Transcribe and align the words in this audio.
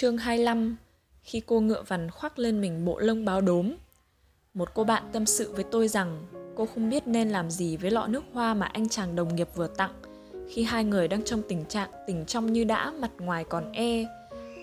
Chương 0.00 0.18
25 0.18 0.76
Khi 1.22 1.42
cô 1.46 1.60
ngựa 1.60 1.82
vằn 1.82 2.10
khoác 2.10 2.38
lên 2.38 2.60
mình 2.60 2.84
bộ 2.84 2.98
lông 2.98 3.24
báo 3.24 3.40
đốm 3.40 3.72
Một 4.54 4.68
cô 4.74 4.84
bạn 4.84 5.02
tâm 5.12 5.26
sự 5.26 5.52
với 5.52 5.64
tôi 5.64 5.88
rằng 5.88 6.26
cô 6.56 6.66
không 6.66 6.90
biết 6.90 7.06
nên 7.06 7.28
làm 7.28 7.50
gì 7.50 7.76
với 7.76 7.90
lọ 7.90 8.06
nước 8.06 8.24
hoa 8.32 8.54
mà 8.54 8.66
anh 8.66 8.88
chàng 8.88 9.16
đồng 9.16 9.36
nghiệp 9.36 9.48
vừa 9.54 9.66
tặng 9.66 9.92
khi 10.48 10.62
hai 10.62 10.84
người 10.84 11.08
đang 11.08 11.24
trong 11.24 11.42
tình 11.48 11.64
trạng 11.64 11.90
tình 12.06 12.24
trong 12.26 12.52
như 12.52 12.64
đã 12.64 12.90
mặt 12.90 13.10
ngoài 13.18 13.44
còn 13.44 13.72
e. 13.72 14.04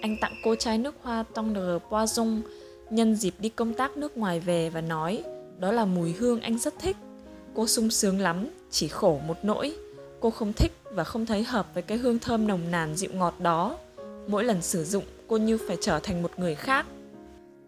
Anh 0.02 0.18
tặng 0.22 0.34
cô 0.44 0.56
chai 0.56 0.78
nước 0.78 0.96
hoa 1.02 1.24
Tendre 1.36 1.80
Poison 1.92 2.42
nhân 2.90 3.16
dịp 3.16 3.34
đi 3.40 3.50
công 3.50 3.74
tác 3.74 3.98
nước 3.98 4.18
ngoài 4.18 4.40
về 4.40 4.70
và 4.70 4.82
nói 4.82 5.24
đó 5.60 5.72
là 5.72 5.86
mùi 5.86 6.14
hương 6.14 6.42
anh 6.42 6.58
rất 6.58 6.74
thích. 6.80 6.98
Cô 7.54 7.68
sung 7.68 7.90
sướng 7.90 8.20
lắm, 8.20 8.48
chỉ 8.72 8.88
khổ 8.88 9.20
một 9.28 9.38
nỗi. 9.44 9.76
Cô 10.20 10.30
không 10.30 10.54
thích 10.54 10.72
và 10.92 11.04
không 11.04 11.26
thấy 11.26 11.44
hợp 11.44 11.74
với 11.74 11.84
cái 11.84 11.98
hương 11.98 12.20
thơm 12.20 12.48
nồng 12.48 12.72
nàn 12.72 12.96
dịu 12.96 13.10
ngọt 13.14 13.36
đó. 13.40 13.78
Mỗi 14.28 14.44
lần 14.44 14.62
sử 14.62 14.84
dụng, 14.84 15.04
cô 15.28 15.38
như 15.38 15.58
phải 15.68 15.78
trở 15.82 16.00
thành 16.00 16.22
một 16.22 16.32
người 16.38 16.56
khác. 16.56 16.86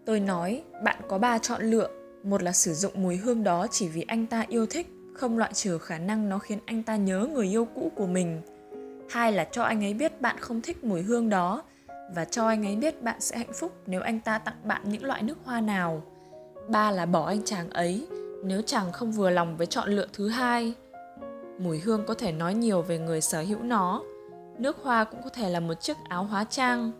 Tôi 0.06 0.20
nói, 0.20 0.64
bạn 0.84 1.00
có 1.08 1.18
ba 1.18 1.38
chọn 1.38 1.62
lựa. 1.62 1.90
Một 2.24 2.44
là 2.44 2.52
sử 2.52 2.74
dụng 2.74 2.94
mùi 2.96 3.18
hương 3.18 3.44
đó 3.44 3.68
chỉ 3.72 3.88
vì 3.88 4.02
anh 4.08 4.26
ta 4.26 4.46
yêu 4.48 4.66
thích, 4.66 4.88
không 5.14 5.38
loại 5.38 5.54
trừ 5.54 5.78
khả 5.78 5.98
năng 5.98 6.30
nó 6.30 6.40
khiến 6.40 6.60
anh 6.66 6.84
ta 6.84 6.96
nhớ 6.96 7.28
người 7.34 7.48
yêu 7.48 7.68
cũ 7.76 7.92
của 7.96 8.08
mình. 8.08 8.42
Hai 9.10 9.32
là 9.32 9.48
cho 9.52 9.64
anh 9.64 9.84
ấy 9.84 9.94
biết 9.94 10.22
bạn 10.22 10.36
không 10.40 10.62
thích 10.62 10.84
mùi 10.84 11.02
hương 11.02 11.30
đó 11.30 11.64
và 12.16 12.26
cho 12.26 12.48
anh 12.48 12.66
ấy 12.66 12.76
biết 12.76 13.02
bạn 13.02 13.22
sẽ 13.22 13.38
hạnh 13.38 13.54
phúc 13.54 13.72
nếu 13.86 14.02
anh 14.02 14.20
ta 14.20 14.38
tặng 14.40 14.56
bạn 14.64 14.82
những 14.86 15.04
loại 15.04 15.24
nước 15.24 15.38
hoa 15.44 15.62
nào. 15.62 16.04
Ba 16.68 16.92
là 16.92 17.06
bỏ 17.06 17.28
anh 17.28 17.44
chàng 17.46 17.70
ấy 17.70 18.08
nếu 18.44 18.62
chàng 18.62 18.92
không 18.92 19.12
vừa 19.12 19.30
lòng 19.30 19.58
với 19.58 19.68
chọn 19.68 19.90
lựa 19.90 20.08
thứ 20.14 20.28
hai. 20.28 20.74
Mùi 21.60 21.80
hương 21.80 22.06
có 22.06 22.14
thể 22.14 22.32
nói 22.32 22.54
nhiều 22.54 22.82
về 22.82 23.00
người 23.00 23.22
sở 23.22 23.42
hữu 23.42 23.60
nó. 23.64 24.04
Nước 24.58 24.78
hoa 24.84 25.04
cũng 25.04 25.22
có 25.24 25.30
thể 25.30 25.50
là 25.50 25.60
một 25.60 25.74
chiếc 25.74 25.98
áo 26.10 26.24
hóa 26.24 26.44
trang. 26.44 26.92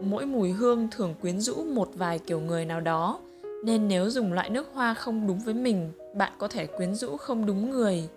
Mỗi 0.00 0.26
mùi 0.26 0.50
hương 0.50 0.88
thường 0.90 1.14
quyến 1.20 1.40
rũ 1.40 1.64
một 1.64 1.90
vài 1.94 2.18
kiểu 2.18 2.40
người 2.40 2.64
nào 2.64 2.80
đó, 2.80 3.20
nên 3.64 3.88
nếu 3.88 4.10
dùng 4.10 4.32
loại 4.32 4.50
nước 4.50 4.66
hoa 4.74 4.94
không 4.94 5.26
đúng 5.26 5.38
với 5.38 5.54
mình, 5.54 5.92
bạn 6.14 6.32
có 6.38 6.48
thể 6.48 6.66
quyến 6.66 6.94
rũ 6.94 7.16
không 7.16 7.46
đúng 7.46 7.70
người. 7.70 8.08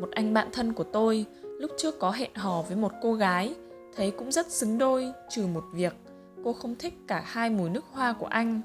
Một 0.00 0.08
anh 0.10 0.34
bạn 0.34 0.48
thân 0.52 0.72
của 0.72 0.84
tôi 0.84 1.26
lúc 1.40 1.70
trước 1.76 1.98
có 1.98 2.10
hẹn 2.10 2.30
hò 2.34 2.62
với 2.62 2.76
một 2.76 2.92
cô 3.02 3.14
gái, 3.14 3.54
thấy 3.96 4.10
cũng 4.10 4.32
rất 4.32 4.50
xứng 4.50 4.78
đôi, 4.78 5.12
trừ 5.30 5.46
một 5.46 5.64
việc, 5.72 5.94
cô 6.44 6.52
không 6.52 6.74
thích 6.78 6.94
cả 7.06 7.22
hai 7.26 7.50
mùi 7.50 7.70
nước 7.70 7.84
hoa 7.92 8.12
của 8.12 8.26
anh. 8.26 8.60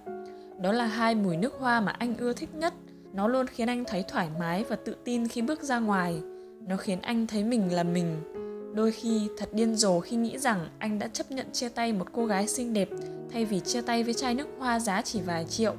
Đó 0.62 0.72
là 0.72 0.86
hai 0.86 1.16
mùi 1.16 1.38
nước 1.38 1.54
hoa 1.60 1.82
mà 1.82 1.92
anh 1.92 2.18
ưa 2.18 2.34
thích 2.34 2.56
nhất. 2.56 2.74
Nó 3.14 3.28
luôn 3.28 3.48
khiến 3.48 3.68
anh 3.68 3.84
thấy 3.88 4.04
thoải 4.08 4.28
mái 4.40 4.64
và 4.70 4.76
tự 4.76 4.96
tin 5.04 5.28
khi 5.28 5.42
bước 5.42 5.64
ra 5.64 5.80
ngoài. 5.80 6.22
Nó 6.68 6.78
khiến 6.78 7.02
anh 7.02 7.28
thấy 7.28 7.44
mình 7.44 7.74
là 7.74 7.84
mình. 7.84 8.41
Đôi 8.74 8.92
khi 8.92 9.30
thật 9.38 9.50
điên 9.54 9.76
rồ 9.76 10.00
khi 10.00 10.16
nghĩ 10.16 10.38
rằng 10.38 10.68
anh 10.80 11.00
đã 11.00 11.08
chấp 11.08 11.32
nhận 11.32 11.52
chia 11.52 11.70
tay 11.70 11.94
một 11.94 12.08
cô 12.14 12.26
gái 12.26 12.48
xinh 12.48 12.74
đẹp 12.74 12.90
thay 13.32 13.46
vì 13.46 13.60
chia 13.60 13.82
tay 13.82 14.04
với 14.04 14.14
chai 14.14 14.36
nước 14.36 14.48
hoa 14.60 14.80
giá 14.80 15.02
chỉ 15.02 15.22
vài 15.22 15.46
triệu. 15.46 15.76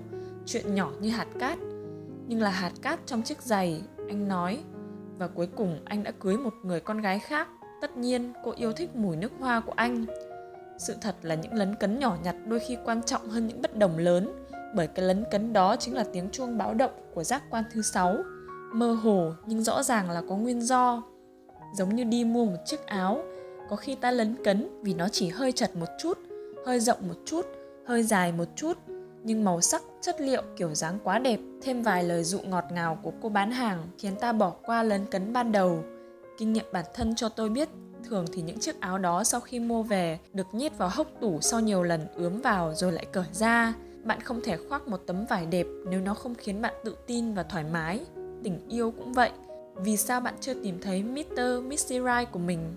Chuyện 0.47 0.75
nhỏ 0.75 0.93
như 1.01 1.11
hạt 1.11 1.27
cát. 1.39 1.59
Nhưng 2.27 2.41
là 2.41 2.51
hạt 2.51 2.73
cát 2.83 3.01
trong 3.07 3.23
chiếc 3.23 3.43
giày, 3.43 3.83
anh 4.09 4.29
nói. 4.29 4.59
Và 5.19 5.29
cuối 5.29 5.47
cùng 5.47 5.81
anh 5.85 6.03
đã 6.03 6.11
cưới 6.11 6.37
một 6.37 6.55
người 6.63 6.81
con 6.81 7.01
gái 7.01 7.19
khác. 7.19 7.49
Tất 7.81 7.97
nhiên 7.97 8.33
cô 8.45 8.53
yêu 8.57 8.73
thích 8.73 8.97
mùi 8.97 9.17
nước 9.17 9.33
hoa 9.41 9.61
của 9.61 9.73
anh. 9.77 10.07
Sự 10.79 10.95
thật 11.01 11.17
là 11.23 11.35
những 11.35 11.55
lấn 11.55 11.75
cấn 11.75 11.99
nhỏ 11.99 12.17
nhặt 12.25 12.37
đôi 12.47 12.61
khi 12.69 12.77
quan 12.85 13.03
trọng 13.03 13.29
hơn 13.29 13.47
những 13.47 13.63
bất 13.63 13.77
đồng 13.77 13.99
lớn 13.99 14.33
bởi 14.75 14.87
cái 14.87 15.05
lấn 15.05 15.25
cấn 15.31 15.53
đó 15.53 15.77
chính 15.77 15.95
là 15.95 16.05
tiếng 16.13 16.31
chuông 16.31 16.59
báo 16.59 16.75
động 16.75 16.91
của 17.15 17.25
giác 17.25 17.43
quan 17.51 17.65
thứ 17.73 17.83
sáu 17.83 18.17
mơ 18.73 18.93
hồ 18.93 19.33
nhưng 19.47 19.63
rõ 19.63 19.83
ràng 19.83 20.11
là 20.11 20.23
có 20.29 20.37
nguyên 20.37 20.61
do 20.61 21.03
giống 21.73 21.97
như 21.97 22.05
đi 22.05 22.25
mua 22.25 22.45
một 22.45 22.57
chiếc 22.65 22.87
áo. 22.87 23.23
Có 23.69 23.77
khi 23.77 23.95
ta 23.95 24.11
lấn 24.11 24.45
cấn 24.45 24.69
vì 24.83 24.95
nó 24.95 25.09
chỉ 25.09 25.29
hơi 25.29 25.53
chật 25.53 25.77
một 25.77 25.89
chút, 25.99 26.19
hơi 26.67 26.81
rộng 26.81 27.09
một 27.09 27.15
chút, 27.25 27.47
hơi 27.87 28.03
dài 28.03 28.33
một 28.33 28.49
chút. 28.57 28.79
Nhưng 29.23 29.45
màu 29.45 29.61
sắc, 29.61 29.83
chất 30.01 30.21
liệu 30.21 30.43
kiểu 30.57 30.75
dáng 30.75 30.99
quá 31.05 31.19
đẹp, 31.19 31.41
thêm 31.63 31.83
vài 31.83 32.05
lời 32.05 32.25
dụ 32.25 32.41
ngọt 32.41 32.65
ngào 32.73 32.99
của 33.03 33.13
cô 33.23 33.29
bán 33.29 33.51
hàng 33.51 33.89
khiến 33.99 34.17
ta 34.17 34.33
bỏ 34.33 34.51
qua 34.51 34.83
lấn 34.83 35.07
cấn 35.07 35.33
ban 35.33 35.53
đầu. 35.53 35.85
Kinh 36.39 36.53
nghiệm 36.53 36.67
bản 36.73 36.85
thân 36.95 37.15
cho 37.15 37.29
tôi 37.29 37.49
biết, 37.49 37.69
thường 38.05 38.27
thì 38.33 38.43
những 38.43 38.61
chiếc 38.61 38.81
áo 38.81 38.99
đó 38.99 39.25
sau 39.25 39.41
khi 39.41 39.61
mua 39.61 39.83
về 39.83 40.19
được 40.33 40.47
nhét 40.53 40.79
vào 40.79 40.91
hốc 40.93 41.07
tủ 41.21 41.41
sau 41.41 41.61
nhiều 41.61 41.83
lần 41.83 42.01
ướm 42.15 42.41
vào 42.41 42.75
rồi 42.75 42.93
lại 42.93 43.07
cởi 43.13 43.27
ra. 43.33 43.75
Bạn 44.05 44.21
không 44.21 44.41
thể 44.45 44.57
khoác 44.69 44.89
một 44.89 45.01
tấm 45.07 45.27
vải 45.27 45.47
đẹp 45.47 45.67
nếu 45.91 46.01
nó 46.01 46.15
không 46.15 46.35
khiến 46.35 46.63
bạn 46.63 46.75
tự 46.85 46.97
tin 47.07 47.35
và 47.35 47.43
thoải 47.43 47.65
mái. 47.65 48.01
Tình 48.45 48.69
yêu 48.69 48.91
cũng 48.91 49.13
vậy 49.13 49.31
vì 49.85 49.97
sao 49.97 50.21
bạn 50.21 50.35
chưa 50.41 50.55
tìm 50.55 50.79
thấy 50.83 51.03
Mr. 51.03 51.65
Missy 51.65 51.95
Right 51.95 52.33
của 52.33 52.39
mình 52.39 52.75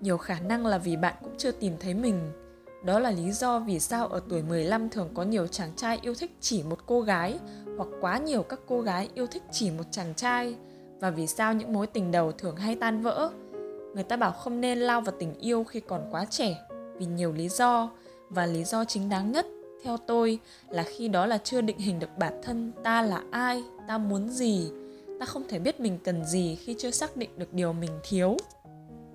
nhiều 0.00 0.18
khả 0.18 0.40
năng 0.40 0.66
là 0.66 0.78
vì 0.78 0.96
bạn 0.96 1.14
cũng 1.22 1.34
chưa 1.38 1.50
tìm 1.50 1.72
thấy 1.80 1.94
mình 1.94 2.32
đó 2.86 2.98
là 2.98 3.10
lý 3.10 3.32
do 3.32 3.58
vì 3.58 3.80
sao 3.80 4.06
ở 4.06 4.20
tuổi 4.28 4.42
15 4.42 4.88
thường 4.88 5.08
có 5.14 5.22
nhiều 5.22 5.46
chàng 5.46 5.70
trai 5.76 5.98
yêu 6.02 6.14
thích 6.14 6.36
chỉ 6.40 6.62
một 6.62 6.78
cô 6.86 7.00
gái, 7.00 7.38
hoặc 7.76 7.88
quá 8.00 8.18
nhiều 8.18 8.42
các 8.42 8.60
cô 8.66 8.80
gái 8.80 9.08
yêu 9.14 9.26
thích 9.26 9.42
chỉ 9.52 9.70
một 9.70 9.84
chàng 9.90 10.14
trai 10.14 10.56
và 11.00 11.10
vì 11.10 11.26
sao 11.26 11.54
những 11.54 11.72
mối 11.72 11.86
tình 11.86 12.10
đầu 12.10 12.32
thường 12.32 12.56
hay 12.56 12.74
tan 12.74 13.02
vỡ. 13.02 13.30
Người 13.94 14.04
ta 14.04 14.16
bảo 14.16 14.32
không 14.32 14.60
nên 14.60 14.78
lao 14.78 15.00
vào 15.00 15.14
tình 15.18 15.34
yêu 15.34 15.64
khi 15.64 15.80
còn 15.80 16.08
quá 16.10 16.24
trẻ, 16.24 16.56
vì 16.98 17.06
nhiều 17.06 17.32
lý 17.32 17.48
do 17.48 17.90
và 18.28 18.46
lý 18.46 18.64
do 18.64 18.84
chính 18.84 19.08
đáng 19.08 19.32
nhất, 19.32 19.46
theo 19.84 19.96
tôi, 19.96 20.38
là 20.70 20.82
khi 20.82 21.08
đó 21.08 21.26
là 21.26 21.38
chưa 21.38 21.60
định 21.60 21.78
hình 21.78 21.98
được 21.98 22.18
bản 22.18 22.40
thân 22.42 22.72
ta 22.84 23.02
là 23.02 23.22
ai, 23.30 23.64
ta 23.88 23.98
muốn 23.98 24.28
gì 24.28 24.70
ta 25.20 25.26
không 25.26 25.42
thể 25.48 25.58
biết 25.58 25.80
mình 25.80 25.98
cần 26.04 26.24
gì 26.24 26.54
khi 26.54 26.74
chưa 26.78 26.90
xác 26.90 27.16
định 27.16 27.30
được 27.36 27.52
điều 27.52 27.72
mình 27.72 27.90
thiếu. 28.08 28.36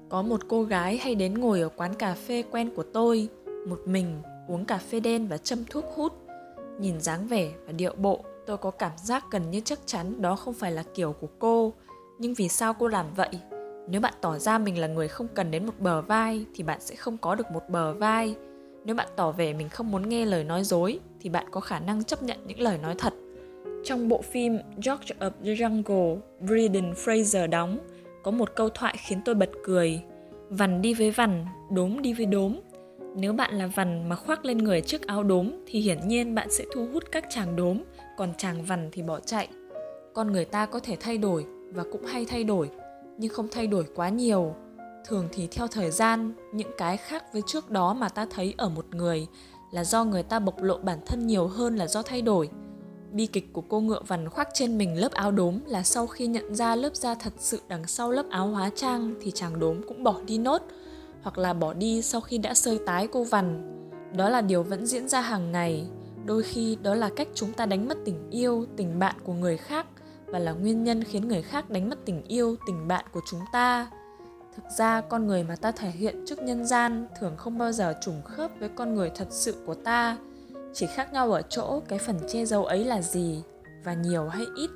Có 0.10 0.22
một 0.22 0.42
cô 0.48 0.64
gái 0.64 0.98
hay 0.98 1.16
đến 1.16 1.34
ngồi 1.34 1.62
ở 1.62 1.70
quán 1.70 1.94
cà 1.94 2.14
phê 2.14 2.44
quen 2.52 2.70
của 2.76 2.84
tôi, 2.84 3.28
một 3.68 3.80
mình 3.86 4.22
uống 4.48 4.66
cà 4.66 4.78
phê 4.78 5.00
đen 5.00 5.28
và 5.28 5.38
châm 5.38 5.66
thuốc 5.70 5.86
hút. 5.96 6.14
Nhìn 6.80 7.02
dáng 7.02 7.28
vẻ 7.28 7.52
và 7.66 7.72
điệu 7.72 7.94
bộ, 7.98 8.24
tôi 8.46 8.58
có 8.58 8.72
cảm 8.72 8.92
giác 9.04 9.26
gần 9.32 9.52
như 9.52 9.62
chắc 9.66 9.80
chắn 9.86 10.22
đó 10.22 10.36
không 10.36 10.54
phải 10.54 10.72
là 10.72 10.84
kiểu 10.96 11.16
của 11.22 11.28
cô. 11.40 11.74
Nhưng 12.20 12.34
vì 12.34 12.50
sao 12.50 12.74
cô 12.74 12.88
làm 12.88 13.06
vậy? 13.16 13.30
Nếu 13.88 14.02
bạn 14.02 14.14
tỏ 14.22 14.38
ra 14.38 14.58
mình 14.58 14.80
là 14.80 14.88
người 14.88 15.08
không 15.08 15.28
cần 15.28 15.52
đến 15.52 15.66
một 15.66 15.74
bờ 15.80 16.02
vai, 16.02 16.46
thì 16.56 16.64
bạn 16.64 16.82
sẽ 16.82 16.96
không 16.96 17.18
có 17.18 17.36
được 17.36 17.52
một 17.52 17.64
bờ 17.70 17.94
vai. 17.94 18.36
Nếu 18.86 18.96
bạn 18.96 19.08
tỏ 19.16 19.32
vẻ 19.32 19.54
mình 19.54 19.70
không 19.70 19.92
muốn 19.92 20.10
nghe 20.10 20.26
lời 20.26 20.44
nói 20.44 20.64
dối, 20.64 21.00
thì 21.20 21.30
bạn 21.30 21.46
có 21.52 21.60
khả 21.60 21.80
năng 21.80 22.04
chấp 22.04 22.24
nhận 22.24 22.38
những 22.48 22.60
lời 22.60 22.78
nói 22.78 22.96
thật. 22.98 23.14
Trong 23.84 24.10
bộ 24.10 24.22
phim 24.22 24.58
George 24.76 25.16
of 25.20 25.32
the 25.44 25.54
Jungle, 25.54 26.20
Brendan 26.40 26.94
Fraser 26.94 27.50
đóng, 27.50 27.78
có 28.24 28.32
một 28.32 28.56
câu 28.56 28.70
thoại 28.70 28.96
khiến 28.98 29.22
tôi 29.26 29.36
bật 29.36 29.50
cười. 29.64 30.02
Vằn 30.50 30.82
đi 30.82 30.94
với 30.94 31.12
vằn, 31.12 31.46
đốm 31.72 32.02
đi 32.02 32.14
với 32.14 32.26
đốm. 32.26 32.60
Nếu 33.16 33.34
bạn 33.34 33.54
là 33.54 33.68
vằn 33.68 34.10
mà 34.10 34.16
khoác 34.16 34.46
lên 34.46 34.58
người 34.58 34.82
chiếc 34.82 35.08
áo 35.08 35.24
đốm 35.24 35.52
thì 35.68 35.80
hiển 35.80 36.08
nhiên 36.08 36.36
bạn 36.36 36.52
sẽ 36.52 36.66
thu 36.74 36.88
hút 36.94 37.04
các 37.12 37.26
chàng 37.30 37.56
đốm, 37.56 37.78
còn 38.18 38.34
chàng 38.38 38.64
vằn 38.64 38.90
thì 38.92 39.02
bỏ 39.02 39.20
chạy. 39.20 39.48
Con 40.14 40.32
người 40.32 40.46
ta 40.46 40.66
có 40.66 40.80
thể 40.80 40.98
thay 41.00 41.18
đổi 41.18 41.46
và 41.72 41.84
cũng 41.92 42.06
hay 42.06 42.26
thay 42.26 42.44
đổi, 42.44 42.70
nhưng 43.18 43.34
không 43.34 43.48
thay 43.52 43.68
đổi 43.68 43.86
quá 43.96 44.10
nhiều 44.10 44.56
thường 45.06 45.28
thì 45.32 45.48
theo 45.48 45.68
thời 45.68 45.92
gian 45.92 46.34
những 46.54 46.72
cái 46.78 46.98
khác 46.98 47.34
với 47.34 47.42
trước 47.48 47.72
đó 47.72 47.94
mà 47.94 48.10
ta 48.10 48.26
thấy 48.30 48.54
ở 48.58 48.70
một 48.70 48.86
người 48.96 49.28
là 49.72 49.84
do 49.84 50.04
người 50.04 50.24
ta 50.24 50.40
bộc 50.40 50.62
lộ 50.62 50.78
bản 50.78 51.00
thân 51.06 51.28
nhiều 51.28 51.48
hơn 51.48 51.76
là 51.76 51.88
do 51.88 52.02
thay 52.02 52.22
đổi 52.22 52.50
bi 53.12 53.26
kịch 53.26 53.54
của 53.54 53.62
cô 53.62 53.80
ngựa 53.80 54.02
vằn 54.08 54.30
khoác 54.30 54.50
trên 54.54 54.78
mình 54.78 54.98
lớp 54.98 55.12
áo 55.12 55.32
đốm 55.32 55.60
là 55.66 55.84
sau 55.84 56.08
khi 56.08 56.28
nhận 56.28 56.56
ra 56.56 56.76
lớp 56.76 56.96
da 56.96 57.16
thật 57.16 57.34
sự 57.38 57.60
đằng 57.68 57.88
sau 57.88 58.12
lớp 58.12 58.26
áo 58.30 58.48
hóa 58.48 58.70
trang 58.76 59.16
thì 59.22 59.32
chàng 59.32 59.60
đốm 59.60 59.82
cũng 59.88 60.04
bỏ 60.04 60.16
đi 60.26 60.38
nốt, 60.38 60.62
hoặc 61.22 61.38
là 61.38 61.54
bỏ 61.54 61.74
đi 61.74 62.02
sau 62.02 62.22
khi 62.22 62.38
đã 62.38 62.54
sơi 62.54 62.80
tái 62.86 63.08
cô 63.12 63.24
vằn. 63.24 63.68
Đó 64.18 64.30
là 64.30 64.42
điều 64.42 64.64
vẫn 64.64 64.86
diễn 64.86 65.08
ra 65.08 65.22
hàng 65.22 65.52
ngày. 65.52 65.88
Đôi 66.26 66.44
khi 66.44 66.78
đó 66.84 66.96
là 66.96 67.10
cách 67.16 67.28
chúng 67.36 67.54
ta 67.54 67.66
đánh 67.66 67.88
mất 67.88 67.98
tình 68.06 68.30
yêu, 68.30 68.66
tình 68.78 69.00
bạn 69.00 69.16
của 69.24 69.34
người 69.34 69.58
khác 69.58 69.86
và 70.26 70.40
là 70.40 70.52
nguyên 70.52 70.84
nhân 70.84 71.04
khiến 71.04 71.28
người 71.28 71.42
khác 71.42 71.70
đánh 71.70 71.90
mất 71.90 72.06
tình 72.06 72.24
yêu, 72.24 72.56
tình 72.68 72.88
bạn 72.88 73.06
của 73.12 73.22
chúng 73.30 73.42
ta. 73.54 73.90
Thực 74.56 74.64
ra, 74.78 75.02
con 75.02 75.28
người 75.28 75.44
mà 75.44 75.56
ta 75.56 75.72
thể 75.72 75.90
hiện 75.90 76.26
trước 76.28 76.42
nhân 76.42 76.66
gian 76.66 77.08
thường 77.20 77.38
không 77.38 77.58
bao 77.58 77.72
giờ 77.72 77.94
trùng 78.02 78.22
khớp 78.26 78.52
với 78.60 78.70
con 78.70 78.96
người 78.96 79.12
thật 79.16 79.28
sự 79.30 79.56
của 79.66 79.76
ta 79.76 80.18
chỉ 80.74 80.88
khác 80.88 81.14
nhau 81.14 81.32
ở 81.32 81.42
chỗ 81.42 81.82
cái 81.88 82.00
phần 82.00 82.20
che 82.28 82.46
giấu 82.46 82.66
ấy 82.66 82.86
là 82.86 83.02
gì 83.02 83.44
và 83.84 83.94
nhiều 83.94 84.28
hay 84.28 84.46
ít. 84.56 84.70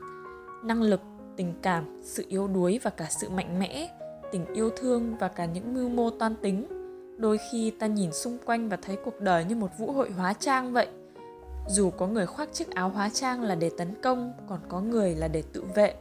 Năng 0.64 0.82
lực, 0.82 1.02
tình 1.38 1.54
cảm, 1.62 2.02
sự 2.04 2.26
yếu 2.28 2.48
đuối 2.48 2.80
và 2.84 2.90
cả 2.90 3.08
sự 3.10 3.30
mạnh 3.30 3.60
mẽ, 3.60 3.90
tình 4.32 4.46
yêu 4.54 4.70
thương 4.78 5.18
và 5.20 5.28
cả 5.28 5.46
những 5.46 5.74
mưu 5.74 5.90
mô 5.90 6.10
toan 6.10 6.36
tính. 6.36 6.66
Đôi 7.18 7.38
khi 7.52 7.72
ta 7.72 7.88
nhìn 7.88 8.14
xung 8.14 8.38
quanh 8.46 8.70
và 8.70 8.78
thấy 8.82 8.98
cuộc 9.06 9.20
đời 9.20 9.46
như 9.46 9.56
một 9.56 9.72
vũ 9.78 9.92
hội 9.92 10.12
hóa 10.12 10.34
trang 10.34 10.74
vậy. 10.74 10.88
Dù 11.68 11.90
có 11.90 12.08
người 12.08 12.26
khoác 12.26 12.50
chiếc 12.54 12.72
áo 12.72 12.90
hóa 12.90 13.10
trang 13.14 13.42
là 13.42 13.56
để 13.56 13.72
tấn 13.78 13.94
công, 14.02 14.34
còn 14.48 14.60
có 14.70 14.82
người 14.82 15.16
là 15.16 15.28
để 15.28 15.44
tự 15.54 15.64
vệ. 15.76 15.96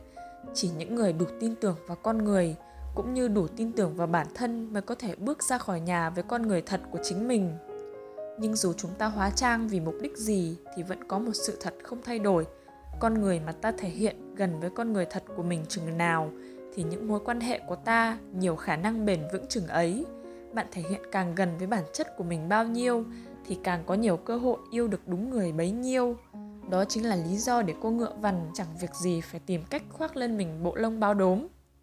Chỉ 0.55 0.70
những 0.79 0.94
người 0.94 1.12
đủ 1.12 1.26
tin 1.41 1.55
tưởng 1.55 1.76
vào 1.87 1.96
con 2.02 2.25
người 2.25 2.56
cũng 2.94 3.14
như 3.14 3.29
đủ 3.29 3.46
tin 3.56 3.73
tưởng 3.73 3.94
vào 3.94 4.06
bản 4.06 4.26
thân 4.35 4.73
mới 4.73 4.82
có 4.82 4.94
thể 4.94 5.14
bước 5.14 5.43
ra 5.43 5.58
khỏi 5.58 5.81
nhà 5.81 6.11
với 6.11 6.25
con 6.29 6.43
người 6.43 6.62
thật 6.62 6.81
của 6.91 6.99
chính 7.02 7.29
mình 7.29 7.52
nhưng 8.38 8.56
dù 8.56 8.72
chúng 8.72 8.90
ta 8.98 9.06
hóa 9.06 9.31
trang 9.31 9.69
vì 9.69 9.81
mục 9.81 9.94
đích 10.02 10.16
gì 10.16 10.56
thì 10.76 10.82
vẫn 10.82 11.08
có 11.08 11.19
một 11.19 11.32
sự 11.46 11.58
thật 11.60 11.75
không 11.82 12.02
thay 12.04 12.19
đổi 12.19 12.46
con 13.00 13.20
người 13.20 13.40
mà 13.40 13.52
ta 13.52 13.72
thể 13.78 13.88
hiện 13.88 14.34
gần 14.34 14.60
với 14.60 14.70
con 14.70 14.92
người 14.92 15.06
thật 15.10 15.25
của 15.36 15.42
mình 15.42 15.64
chừng 15.69 15.98
nào 15.98 16.31
thì 16.75 16.82
những 16.82 17.08
mối 17.08 17.20
quan 17.25 17.40
hệ 17.40 17.60
của 17.69 17.76
ta 17.76 18.19
nhiều 18.32 18.56
khả 18.56 18.76
năng 18.76 19.06
bền 19.06 19.20
vững 19.32 19.46
chừng 19.48 19.66
ấy 19.66 20.06
bạn 20.52 20.66
thể 20.72 20.82
hiện 20.90 21.00
càng 21.12 21.34
gần 21.34 21.58
với 21.58 21.66
bản 21.66 21.84
chất 21.92 22.16
của 22.16 22.25
mình 22.25 22.48
bao 22.48 22.64
nhiêu 22.64 23.04
thì 23.46 23.58
càng 23.62 23.82
có 23.86 23.94
nhiều 23.94 24.16
cơ 24.16 24.36
hội 24.36 24.58
yêu 24.70 24.88
được 24.88 25.08
đúng 25.08 25.31
người 25.31 25.52
bấy 25.52 25.70
nhiêu. 25.70 26.16
Đó 26.70 26.84
chính 26.84 27.08
là 27.08 27.16
lý 27.16 27.36
do 27.36 27.62
để 27.62 27.75
cô 27.82 27.90
ngựa 27.90 28.12
vằn 28.20 28.50
chẳng 28.54 28.76
việc 28.81 28.94
gì 28.94 29.20
phải 29.20 29.40
tìm 29.46 29.62
cách 29.70 29.82
khoác 29.90 30.16
lên 30.16 30.36
mình 30.36 30.62
bộ 30.62 30.75
lông 30.75 31.00
bao 31.00 31.14
đốm. 31.14 31.46